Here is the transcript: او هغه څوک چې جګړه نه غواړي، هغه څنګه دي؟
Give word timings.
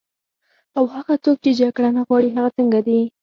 او 0.77 0.83
هغه 0.95 1.15
څوک 1.23 1.37
چې 1.43 1.51
جګړه 1.61 1.89
نه 1.97 2.01
غواړي، 2.07 2.29
هغه 2.35 2.49
څنګه 2.57 2.79
دي؟ 2.87 2.99